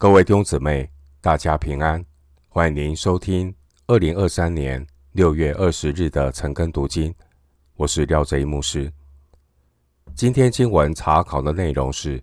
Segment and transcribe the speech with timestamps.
[0.00, 0.88] 各位弟兄姊妹，
[1.20, 2.06] 大家平安！
[2.48, 3.52] 欢迎您收听
[3.88, 7.12] 二零二三年六月二十日的晨更读经。
[7.74, 8.92] 我是廖哲一牧师。
[10.14, 12.16] 今天经文查考的内容是《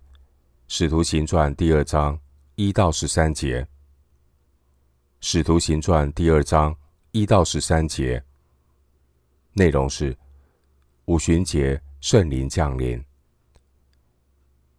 [0.68, 2.18] 使徒行传》第二章
[2.54, 3.60] 一到十三节。
[5.20, 6.74] 《使徒行传》第二章
[7.10, 8.24] 一到十三节
[9.52, 10.16] 内容是
[11.04, 13.04] 五旬节圣灵降临。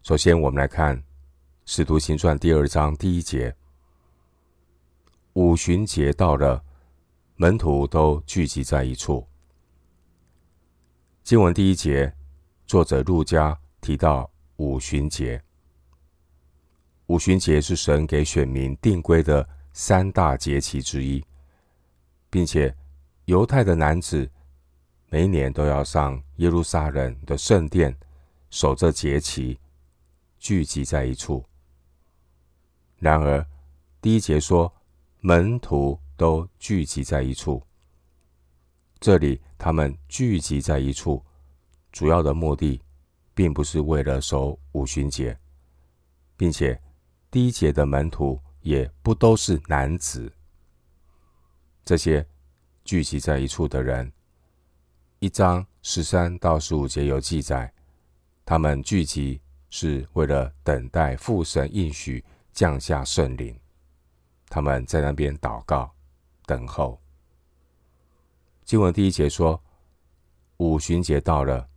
[0.02, 0.98] 首先，我们来看。
[1.70, 3.54] 《使徒行传》第二章第一节，
[5.34, 6.64] 五旬节到了，
[7.36, 9.28] 门徒都聚集在一处。
[11.26, 12.16] 经文第一节，
[12.66, 15.44] 作者路加提到五旬节。
[17.08, 21.22] 五旬节是神给选民定规的三大节期之一，
[22.30, 22.74] 并且
[23.26, 24.32] 犹太的男子
[25.10, 27.94] 每年都要上耶路撒冷的圣殿
[28.50, 29.60] 守这节期，
[30.40, 31.46] 聚集在一处。
[33.00, 33.46] 然而，
[34.02, 34.74] 第一节说
[35.20, 37.62] 门徒都聚集在一处。
[39.00, 41.24] 这里他们聚集在一处，
[41.92, 42.82] 主要的目的
[43.36, 45.38] 并不是为了守五旬节，
[46.36, 46.82] 并且
[47.30, 50.34] 第一节的门徒也不都是男子。
[51.86, 52.28] 这些
[52.84, 54.12] 聚集在一处的人，
[55.20, 57.72] 一章十三到十五节有记载，
[58.44, 62.26] 他们聚集是为了等待父神应许。
[62.58, 63.56] 降下圣灵，
[64.50, 65.94] 他们在那边祷告、
[66.48, 67.00] 等候。
[68.66, 69.62] 经文第一节说
[70.58, 71.70] ：“五旬节到了。”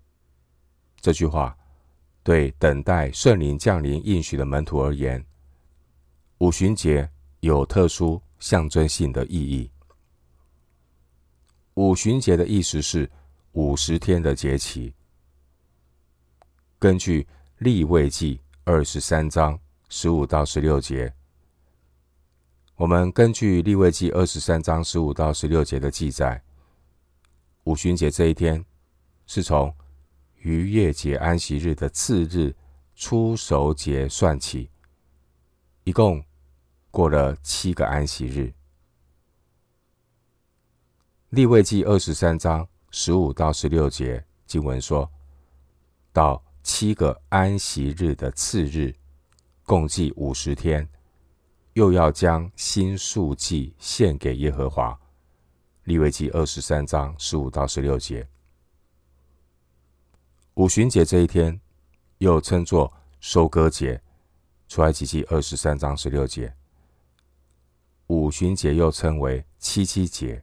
[0.99, 1.55] 这句话
[2.23, 5.23] 对等待圣灵降临应许的门徒而言，
[6.39, 7.07] 五旬节
[7.41, 9.71] 有特殊象征性的意义。
[11.75, 13.11] 五旬节的意思是
[13.53, 14.95] 五十天的节期。
[16.79, 19.61] 根据利未记二十三章。
[19.93, 21.13] 十五到十六节，
[22.77, 26.41] 我们根据利未记二十三章十五到十六节的记载，
[27.65, 28.65] 五旬节这一天
[29.27, 29.75] 是从
[30.37, 32.55] 逾越节安息日的次日
[32.95, 34.71] 初熟节算起，
[35.83, 36.25] 一共
[36.93, 38.55] 过了七个安息日。
[41.31, 45.11] 利未记二十三章十五到十六节经文说，
[46.13, 48.95] 到七个安息日的次日。
[49.71, 50.89] 共计五十天，
[51.75, 54.99] 又要将新素祭献给耶和华。
[55.85, 58.27] 利未记二十三章十五到十六节。
[60.55, 61.61] 五旬节这一天，
[62.19, 64.03] 又称作收割节。
[64.67, 66.53] 出埃及记二十三章十六节。
[68.09, 70.43] 五旬节又称为七七节。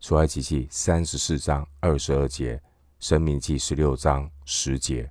[0.00, 2.60] 出埃及记三十四章二十二节。
[2.98, 5.08] 申命记十六章十节。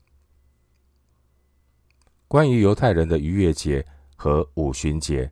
[2.28, 5.32] 关于犹太人的逾越节和五旬节，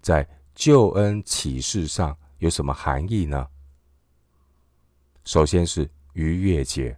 [0.00, 3.46] 在救恩启示上有什么含义呢？
[5.24, 6.96] 首先是逾越节，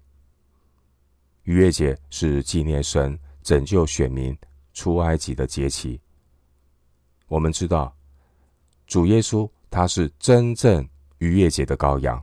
[1.43, 4.37] 逾越节是纪念神拯救选民
[4.73, 6.01] 出埃及的节期。
[7.27, 7.97] 我们知道，
[8.87, 12.23] 主耶稣他是真正逾越节的羔羊，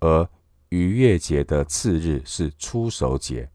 [0.00, 0.28] 而
[0.68, 3.48] 逾越节的次日是初熟节。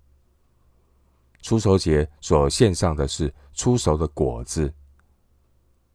[1.41, 4.71] 出熟节所献上的是出熟的果子。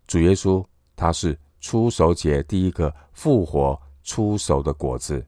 [0.06, 0.64] 主耶稣
[0.96, 5.24] 他是出熟节第一个复活出熟的果子。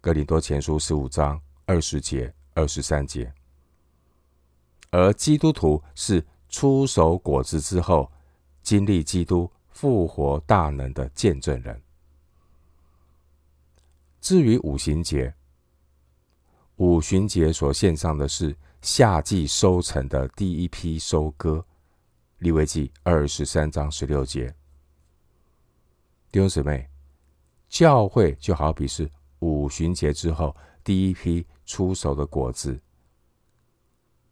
[0.00, 3.30] 哥林多前书十五章二十节、二十三节。
[4.90, 8.10] 而基督徒是出熟果子之后，
[8.62, 11.80] 经历基督复活大能的见证人。
[14.20, 15.34] 至于五行节，
[16.76, 18.56] 五旬节所献上的是。
[18.84, 21.64] 夏季收成的第一批收割，
[22.40, 24.54] 利未记二十三章十六节。
[26.30, 26.86] 弟兄姊妹，
[27.66, 32.78] 教会就好比是五旬节之后第一批出熟的果子，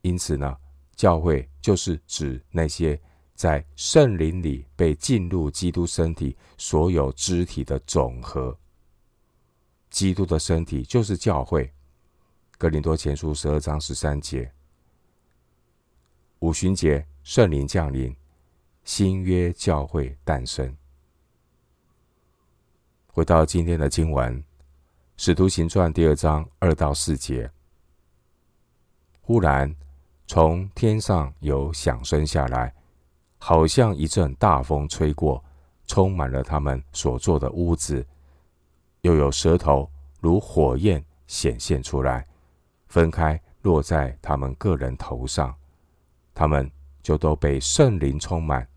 [0.02, 0.54] 因此呢，
[0.96, 3.00] 教会就是指那些
[3.34, 8.54] 在圣灵里被进入基督身体所有肢体的总和。
[9.88, 11.72] 基督的身体就是教会。
[12.62, 14.48] 哥林多前书十二章十三节，
[16.38, 18.14] 五旬节圣灵降临，
[18.84, 20.72] 新约教会诞生。
[23.08, 24.40] 回到今天的经文，
[25.16, 27.50] 《使徒行传》第二章二到四节，
[29.20, 29.74] 忽然
[30.28, 32.72] 从天上有响声下来，
[33.38, 35.44] 好像一阵大风吹过，
[35.88, 38.06] 充满了他们所住的屋子，
[39.00, 42.24] 又有舌头如火焰显现出来。
[42.92, 45.56] 分开落在他们个人头上，
[46.34, 46.70] 他们
[47.02, 48.68] 就都被圣灵充满，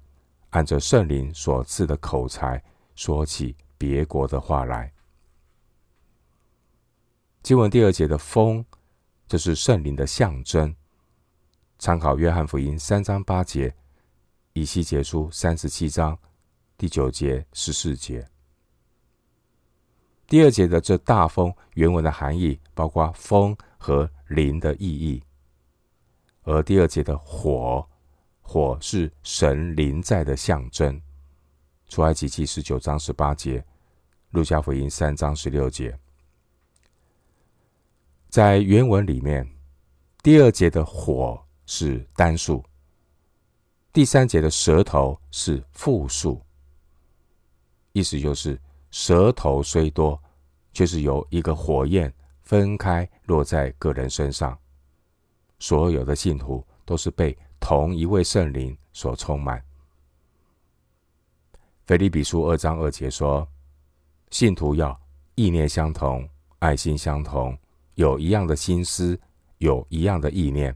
[0.52, 2.64] 按着圣灵所赐的口才，
[2.96, 4.90] 说起别国的话来。
[7.44, 8.66] 经文第二节的风，
[9.28, 10.74] 这是圣灵的象征。
[11.78, 13.76] 参考约翰福音三章八节，
[14.54, 16.18] 以西结书三十七章
[16.78, 18.26] 第九节、十四节。
[20.28, 25.22] 第二节的这大风原文的含义包括风和灵的意义，
[26.42, 27.88] 而第二节的火，
[28.42, 31.00] 火是神灵在的象征。
[31.88, 33.64] 出埃及记十九章十八节，
[34.32, 35.96] 路加福音三章十六节，
[38.28, 39.48] 在原文里面，
[40.24, 42.64] 第二节的火是单数，
[43.94, 46.42] 第三节的舌头是复数，
[47.92, 48.60] 意思就是。
[48.96, 50.18] 舌头虽多，
[50.72, 52.12] 却是由一个火焰
[52.44, 54.58] 分开落在个人身上。
[55.60, 59.62] 所有的信徒都是被同一位圣灵所充满。
[61.86, 63.46] 腓立比书二章二节说
[64.32, 64.98] ：“信徒要
[65.36, 66.26] 意念相同，
[66.60, 67.56] 爱心相同，
[67.96, 69.20] 有一样的心思，
[69.58, 70.74] 有一样的意念，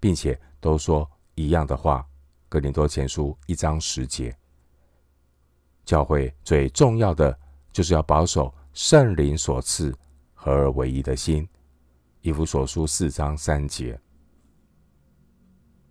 [0.00, 2.06] 并且都说一样的话。”
[2.48, 4.34] 哥林多前书一章十节。
[5.84, 7.38] 教会最重要的
[7.72, 9.94] 就是要保守圣灵所赐
[10.32, 11.46] 合而为一的心。
[12.22, 14.00] 以弗所书四章三节。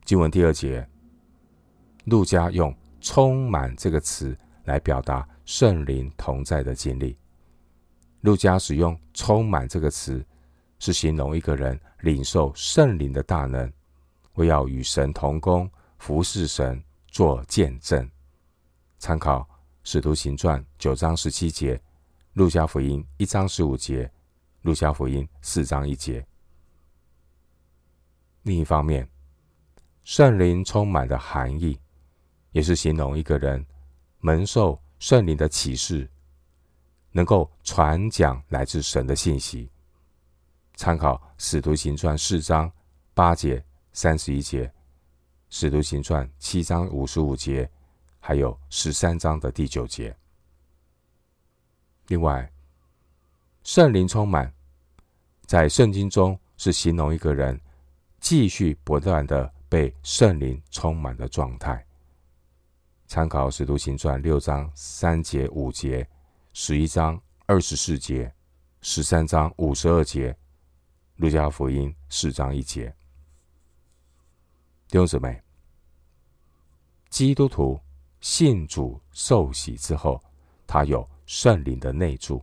[0.04, 0.88] 经文第二节，
[2.06, 4.36] 路加用“充满”这个词
[4.66, 7.16] 来表达圣灵同在的经历。
[8.22, 10.26] 路加使用“充满”这个词，
[10.80, 13.72] 是形容一个人领受圣灵的大能，
[14.34, 15.70] 为要与神同工，
[16.00, 18.10] 服侍神，做见证。
[18.98, 19.48] 参考。
[19.86, 21.80] 使徒行传九章十七节，
[22.34, 24.10] 路加福音一章十五节，
[24.62, 26.26] 路加福音四章一节。
[28.44, 29.06] 另一方面，
[30.06, 31.78] 圣灵充满的含义，
[32.52, 33.64] 也是形容一个人
[34.20, 36.10] 蒙受圣灵的启示，
[37.12, 39.70] 能够传讲来自神的信息。
[40.76, 42.72] 参考使徒行传四章
[43.14, 44.72] 八节、三十一节，
[45.50, 47.70] 使徒行传七章五十五节。
[48.26, 50.16] 还有十三章的第九节。
[52.08, 52.50] 另外，
[53.66, 54.50] 圣灵充满，
[55.46, 57.60] 在圣经中是形容一个人
[58.22, 61.86] 继续不断的被圣灵充满的状态。
[63.08, 66.08] 参考《使徒行传》六章三节、五节、
[66.54, 68.34] 十一章二十四节、
[68.80, 70.32] 十三章五十二节、
[71.18, 72.88] 《路加福音》四章一节。
[74.88, 75.44] 弟兄姊妹，
[77.10, 77.78] 基督徒。
[78.24, 80.24] 信主受洗之后，
[80.66, 82.42] 他有圣灵的内住。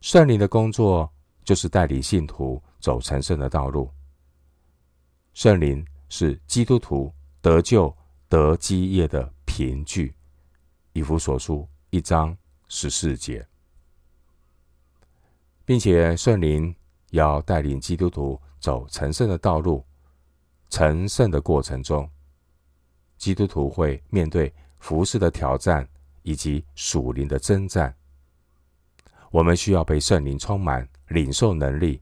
[0.00, 1.12] 圣灵的工作
[1.44, 3.90] 就是带领信徒走成圣的道路。
[5.34, 7.12] 圣灵是基督徒
[7.42, 7.94] 得救
[8.26, 10.14] 得基业的凭据。
[10.94, 12.34] 以弗所书一章
[12.68, 13.46] 十四节，
[15.66, 16.74] 并且圣灵
[17.10, 19.84] 要带领基督徒走成圣的道路。
[20.70, 22.10] 成圣的过程中，
[23.18, 24.50] 基督徒会面对。
[24.86, 25.84] 服事的挑战
[26.22, 27.92] 以及属灵的征战，
[29.32, 32.00] 我们需要被圣灵充满，领受能力，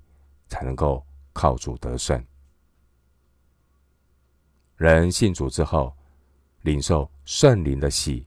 [0.48, 1.02] 才能够
[1.32, 2.22] 靠主得胜。
[4.76, 5.96] 人信主之后，
[6.60, 8.26] 领受圣灵的喜，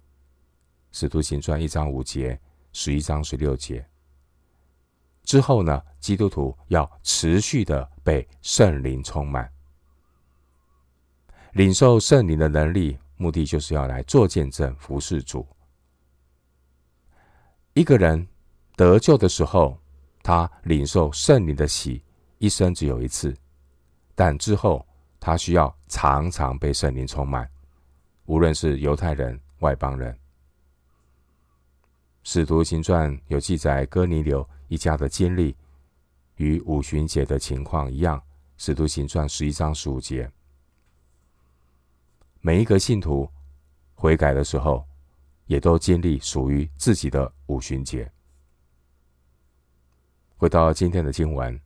[0.92, 2.40] 使徒行传一章五节、
[2.74, 3.88] 十一章十六节。
[5.22, 9.48] 之后呢，基督徒要持续的被圣灵充满，
[11.52, 12.98] 领受圣灵的能力。
[13.18, 15.46] 目的就是要来做见证、服侍主。
[17.74, 18.28] 一个人
[18.76, 19.78] 得救的时候，
[20.24, 22.02] 他领受圣灵的喜，
[22.38, 23.36] 一生只有一次，
[24.16, 24.86] 但之后
[25.20, 27.50] 他需要常常被圣灵充满，
[28.26, 30.18] 无论是犹太人、外邦人。
[32.24, 35.56] 使徒行传有记载哥尼流一家的经历，
[36.36, 38.22] 与五旬节的情况一样。
[38.58, 40.30] 使徒行传十一章十五节。
[42.48, 43.30] 每一个信徒
[43.94, 44.88] 悔改的时候，
[45.48, 48.10] 也都经历属于自己的五旬节。
[50.38, 51.54] 回到今天的经文，《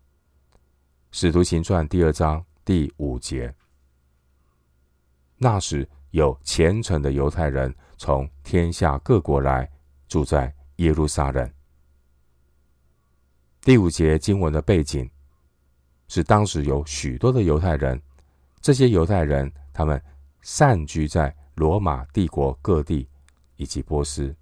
[1.11, 3.53] 使徒行传》第二章第五节。
[5.37, 9.69] 那时有虔诚的犹太人从天下各国来，
[10.07, 11.47] 住在耶路撒冷。
[13.61, 15.07] 第五节经文的背景
[16.07, 18.01] 是当时有许多的犹太人，
[18.61, 20.03] 这些犹太人他们。
[20.41, 23.07] 散居在罗马帝国各地
[23.55, 24.35] 以及波斯。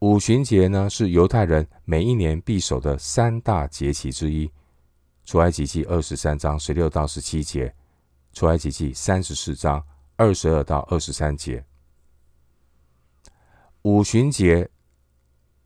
[0.00, 4.50] 五旬节呢，是犹太人每一年必守的三大节期之一。
[5.24, 7.74] 出埃及记二十三章十六到十七节，
[8.32, 9.84] 出埃及记三十四章
[10.16, 11.62] 二十二到二十三节。
[13.82, 14.70] 五旬节，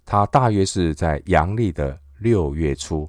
[0.05, 3.09] 它大约是在阳历的六月初，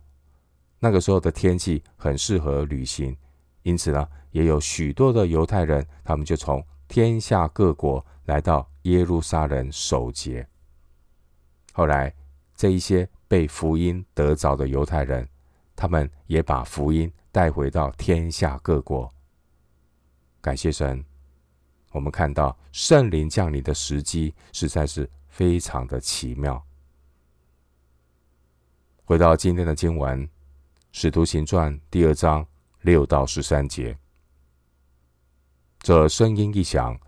[0.77, 3.17] 那个时候的天气很适合旅行，
[3.63, 10.48] 因此呢，也有许多的犹太人，他们就从天下各国来到耶路撒冷守节。
[11.74, 12.13] 后来，
[12.55, 15.27] 这一些被福音得着的犹太人，
[15.75, 19.12] 他们也把福音带回到天下各国。
[20.39, 21.03] 感谢神，
[21.91, 26.63] 我们看到圣灵降临的时机实在是非常的奇妙。
[29.05, 30.27] 回到今天的经文，
[30.91, 32.46] 《使徒行传》第二章
[32.83, 33.97] 六到十三节，
[35.79, 36.99] 这声音一响，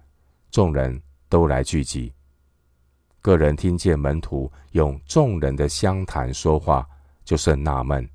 [0.49, 2.13] 众人都来聚集。
[3.19, 6.87] 个人听见门徒用众人的乡谈说话，
[7.25, 8.09] 就甚纳闷，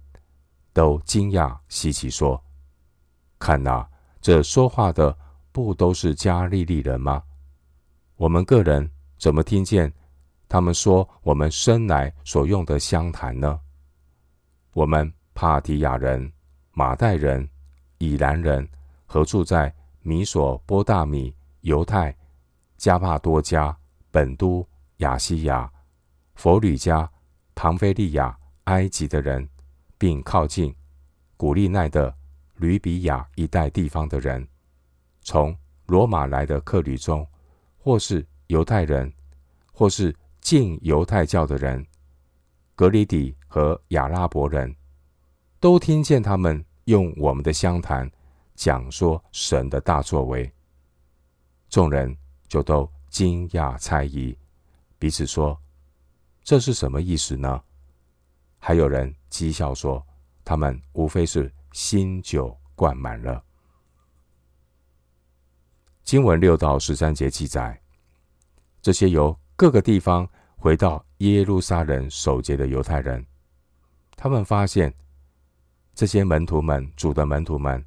[0.73, 2.43] 都惊讶稀奇，说
[3.39, 3.87] ：“看哪！”
[4.23, 5.15] 这说话的
[5.53, 7.23] 不都是加利利人吗？
[8.17, 9.93] 我们个人怎么听见
[10.49, 13.61] 他们说我们生来所用的乡谈呢？
[14.73, 16.33] 我们帕提亚人、
[16.81, 17.47] 马代人、
[17.99, 18.67] 以兰人，
[19.05, 19.71] 和住在
[20.01, 22.17] 米索波大米、犹太、
[22.79, 23.77] 加帕多加、
[24.11, 25.71] 本都、亚西亚、
[26.37, 27.07] 佛吕加、
[27.55, 28.35] 庞菲利亚、
[28.65, 29.47] 埃及的人，
[29.99, 30.75] 并靠近
[31.37, 32.17] 古利奈的。
[32.57, 34.49] 吕比亚一带地方的人，
[35.21, 35.55] 从
[35.87, 37.27] 罗马来的客旅中，
[37.79, 39.13] 或是犹太人，
[39.71, 41.87] 或是敬犹太教的人，
[42.75, 44.75] 格里底和亚拉伯人，
[45.59, 48.11] 都听见他们用我们的相谈
[48.55, 50.53] 讲说神的大作为，
[51.69, 52.15] 众人
[52.49, 54.37] 就都惊讶猜疑，
[54.99, 55.59] 彼此说
[56.45, 57.63] ：“这是什么意思呢？”
[58.59, 60.05] 还有人讥笑说
[60.45, 63.41] ：“他们无非是。”新酒灌满了。
[66.03, 67.81] 经文六到十三节记载，
[68.83, 73.25] 这些由各个地方回到耶路撒冷守节的犹太人，
[74.17, 74.93] 他们发现
[76.01, 77.85] 这些门徒们、主的门徒们，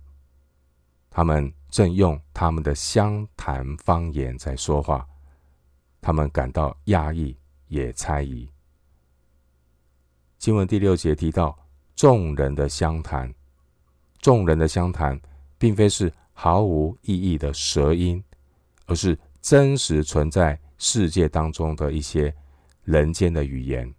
[1.10, 5.04] 他们正用他们的湘潭方言在说话，
[6.00, 7.36] 他们感到讶异，
[7.70, 8.48] 也猜疑。
[10.38, 11.58] 经文第六节提到
[11.96, 13.34] 众人的相谈。
[14.20, 15.20] 众人的相谈，
[15.58, 18.24] 并非是毫无意义的舌音，
[18.86, 22.32] 而是真实存在世界当中的一些
[22.84, 23.92] 人间的语言。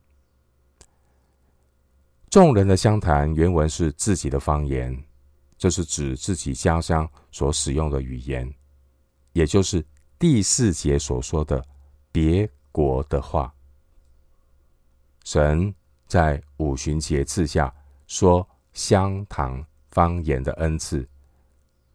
[2.34, 4.92] 众人的相谈原文是自己的方言，
[5.56, 8.52] 这是指自己家乡所使用的语言，
[9.34, 9.86] 也就是
[10.18, 11.64] 第四节所说的
[12.10, 13.54] 别国的话。
[15.22, 15.72] 神
[16.08, 17.72] 在五旬节赐下
[18.08, 21.08] 说相谈方言的恩赐，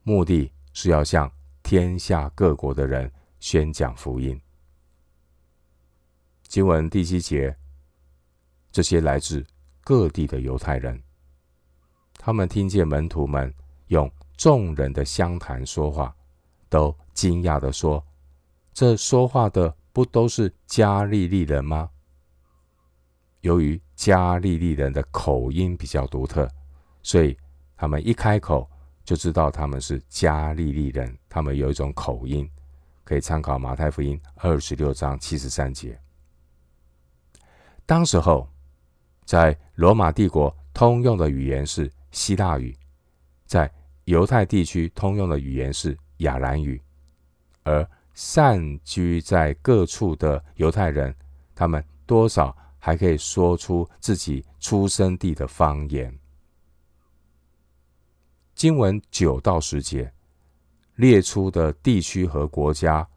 [0.03, 1.29] 目的是要向
[1.62, 4.39] 天下各国的人宣讲福音。
[6.43, 7.53] 经文第七节，
[8.72, 9.46] 这些来自
[9.89, 11.01] 各地的犹太人，
[12.19, 13.51] 他们听见门徒们
[13.88, 16.15] 用众人的相谈说话，
[16.69, 18.05] 都惊讶地说
[18.72, 21.89] ：“这说话的不都是加利利人吗？”
[23.41, 26.48] 由于加利利人的口音比较独特，
[27.01, 27.36] 所以。
[27.75, 28.69] 他们一开口
[29.03, 32.48] 就知道他们是加利利人，他们有一种口音，
[33.03, 36.00] 可以参考马太福音二十六章七十三节。
[37.88, 38.48] 当时候，
[39.29, 42.75] 在罗马帝国通用的语言是希腊语，
[43.45, 43.71] 在
[44.05, 46.81] 犹太地区通用的语言是亚兰语，
[47.62, 51.15] 而散居在各处的犹太人，
[51.53, 56.12] 他们多少还可以说出自己出生地的方言。
[58.55, 60.12] 经文九到十节
[60.95, 63.07] 列出的地区和国家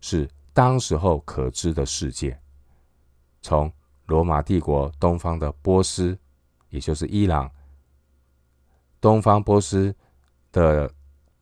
[0.00, 2.40] 是当时候可知的世界，
[3.42, 3.70] 从
[4.10, 6.18] 罗马帝国东方的波斯，
[6.68, 7.48] 也就是伊朗；
[9.00, 9.94] 东方波斯
[10.50, 10.92] 的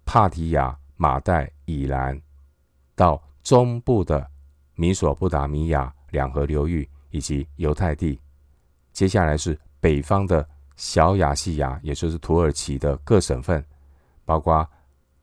[0.04, 2.20] 帕提亚、马代、以兰，
[2.94, 4.30] 到中部的
[4.74, 8.20] 米索不达米亚两河流域以及犹太地，
[8.92, 10.46] 接下来是北方的。
[10.78, 13.64] 小亚细亚，也就是土耳其的各省份，
[14.24, 14.64] 包括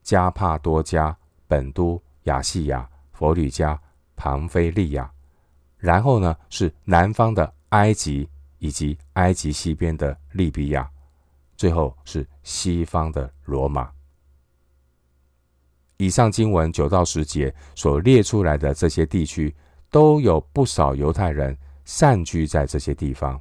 [0.04, 3.82] 加帕多加、本都、亚细亚、佛吕加、
[4.18, 5.10] 庞菲利亚。
[5.86, 8.28] 然后呢，是南方的埃及
[8.58, 10.90] 以及埃及西边的利比亚。
[11.56, 13.92] 最后是西方的罗马。
[15.98, 19.56] 以上经文九到十节所列出来的这些地区，
[19.92, 23.40] 都有不少犹太人散居在这些地方。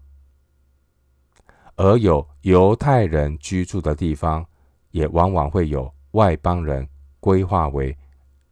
[1.77, 4.45] 而有犹太人居住的地方，
[4.91, 6.87] 也往往会有外邦人
[7.21, 7.97] 归化为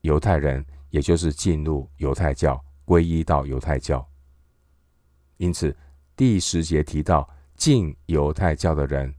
[0.01, 4.07] 犹太人，也就是进入犹太教，皈依到犹太教。
[5.37, 5.77] 因此，
[6.17, 9.15] 第十节提到敬犹太教的人，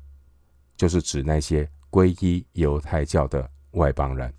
[0.75, 4.33] 就是指那些皈依犹太教的外邦人。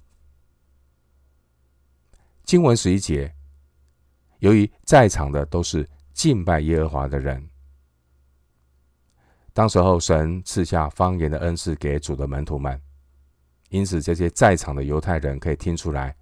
[2.45, 3.35] 经文十一节，
[4.39, 7.49] 由于在场的都是敬拜耶和华的人，
[9.53, 12.81] 当时候神赐下方言的恩赐给主的门徒们，
[13.71, 16.15] 因此这些在场的犹太人可以听出来，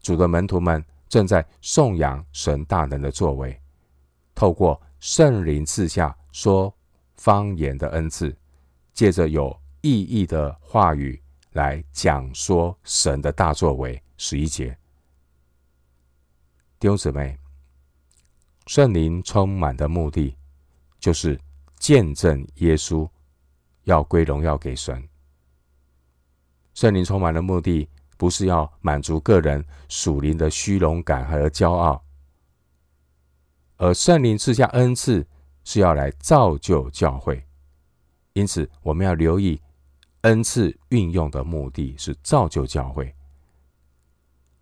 [0.00, 3.60] 主的门徒们正在颂扬神大能的作为，
[4.34, 6.74] 透过圣灵赐下说
[7.16, 8.34] 方言的恩赐，
[8.94, 11.20] 借着有意义的话语
[11.52, 14.00] 来讲说神的大作为。
[14.16, 14.76] 十一节。
[16.78, 17.38] 弟兄姊妹，
[18.66, 20.36] 圣灵充满的目的，
[20.98, 21.40] 就是
[21.78, 23.08] 见证耶稣
[23.84, 25.08] 要归荣耀给神。
[26.74, 27.88] 圣灵充满的目的，
[28.20, 32.04] 不是要满足个人属灵的虚荣感和骄傲，
[33.78, 35.26] 而圣灵赐下恩赐，
[35.64, 37.42] 是要来造就教会。
[38.34, 39.58] 因此，我们要留意
[40.20, 43.10] 恩赐运用的目的是造就教会。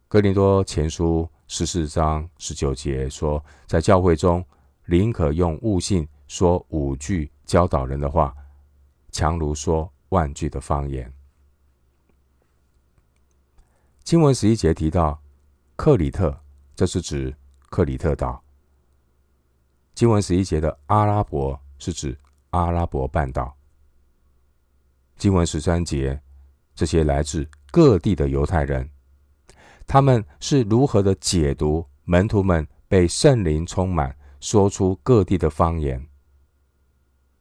[0.06, 1.28] 哥林多前书。
[1.50, 4.44] 十四章十九节说，在教会中，
[4.84, 8.36] 宁可用悟性说五句教导人的话，
[9.10, 11.10] 强如说万句的方言。
[14.08, 15.22] 经文十一节提到
[15.76, 16.34] 克里特，
[16.74, 17.36] 这是指
[17.68, 18.42] 克里特岛。
[19.94, 23.54] 经文十一节的阿拉伯是指阿拉伯半岛。
[25.18, 26.18] 经文十三节，
[26.74, 28.88] 这些来自各地的犹太人。
[29.86, 36.02] 他们是如何的解读门徒们被圣灵充满，说出各地的方言？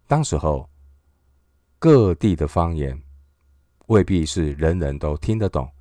[0.05, 0.69] 当时候，
[1.79, 3.01] 各地的方言
[3.86, 5.71] 未必是人人都听得懂，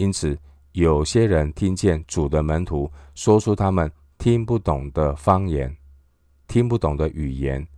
[0.00, 0.36] 因此
[0.72, 5.76] 有些人听见主的门徒说出他们听不懂的方言、
[6.48, 7.68] 听不懂的语言，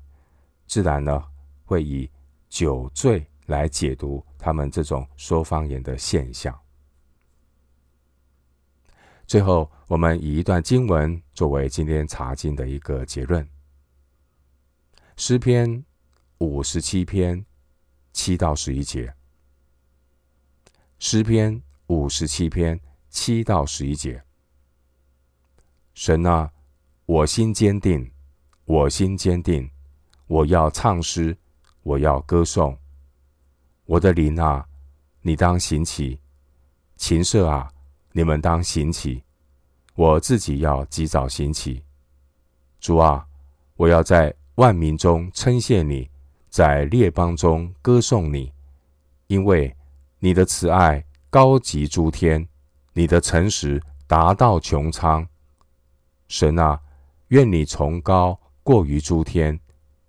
[0.69, 1.21] 自然呢
[1.65, 2.09] 会以
[2.49, 6.57] 酒醉来解读他们这种说方言的现象。
[9.27, 13.45] 最后，我们以一段经文作为今天查经的一个结论：
[15.17, 15.85] 诗篇
[16.39, 17.45] 五十七篇
[18.13, 19.13] 七到十一节。
[21.01, 24.23] 诗篇五十七篇七到十一节。
[25.95, 26.51] 神啊，
[27.07, 28.11] 我心坚定，
[28.65, 29.71] 我心坚定，
[30.27, 31.37] 我要唱诗，
[31.83, 32.79] 我要歌颂。
[33.85, 34.67] 我的灵啊，
[35.21, 36.19] 你当行起；
[36.97, 37.69] 琴瑟啊。
[38.15, 39.23] 你们当行起，
[39.95, 41.83] 我自己要及早行起。
[42.79, 43.27] 主啊，
[43.75, 46.11] 我要在万民中称谢你，
[46.51, 48.53] 在列邦中歌颂你，
[49.29, 49.75] 因为
[50.19, 52.47] 你的慈爱高级诸天，
[52.93, 55.27] 你的诚实达到穹苍。
[56.29, 56.79] 神啊，
[57.29, 59.59] 愿你崇高过于诸天，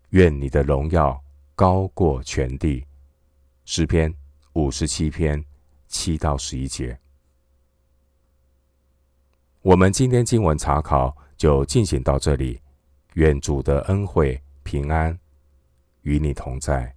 [0.09, 1.23] 愿你的荣耀
[1.55, 2.85] 高过全地。
[3.63, 4.13] 诗篇
[4.51, 5.41] 五十七篇
[5.87, 6.99] 七到十一节。
[9.61, 12.59] 我们今天经文查考就进行到这里，
[13.13, 15.17] 愿主的恩惠平安
[16.01, 16.92] 与你同在。